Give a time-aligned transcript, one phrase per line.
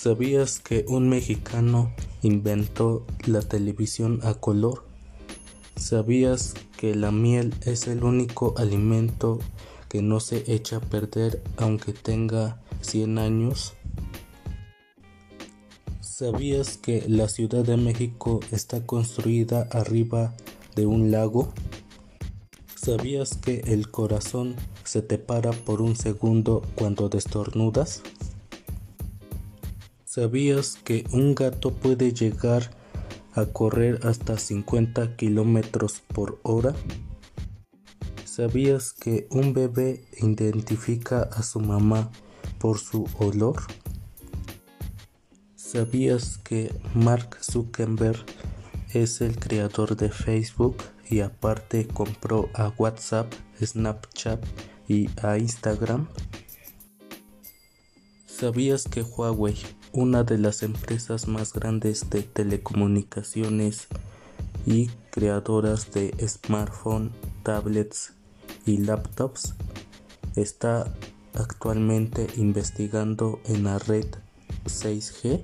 [0.00, 1.92] ¿Sabías que un mexicano
[2.22, 4.84] inventó la televisión a color?
[5.74, 9.40] ¿Sabías que la miel es el único alimento
[9.88, 13.74] que no se echa a perder aunque tenga 100 años?
[16.00, 20.32] ¿Sabías que la Ciudad de México está construida arriba
[20.76, 21.52] de un lago?
[22.76, 24.54] ¿Sabías que el corazón
[24.84, 28.04] se te para por un segundo cuando destornudas?
[30.18, 32.72] ¿Sabías que un gato puede llegar
[33.34, 36.74] a correr hasta 50 kilómetros por hora?
[38.24, 42.10] ¿Sabías que un bebé identifica a su mamá
[42.58, 43.62] por su olor?
[45.54, 48.26] ¿Sabías que Mark Zuckerberg
[48.92, 50.78] es el creador de Facebook
[51.08, 54.44] y aparte compró a WhatsApp, Snapchat
[54.88, 56.08] y a Instagram?
[58.38, 59.56] ¿Sabías que Huawei,
[59.90, 63.88] una de las empresas más grandes de telecomunicaciones
[64.64, 67.10] y creadoras de smartphones,
[67.42, 68.12] tablets
[68.64, 69.54] y laptops,
[70.36, 70.94] está
[71.34, 74.06] actualmente investigando en la red
[74.66, 75.42] 6G?